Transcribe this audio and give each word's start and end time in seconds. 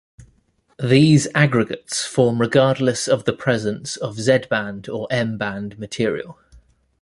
These 0.83 1.27
aggregates 1.35 2.03
form 2.05 2.41
regardless 2.41 3.07
of 3.07 3.25
the 3.25 3.33
presence 3.33 3.97
of 3.97 4.19
Z 4.19 4.45
band 4.49 4.89
or 4.89 5.07
M 5.11 5.37
band 5.37 5.77
material. 5.77 6.39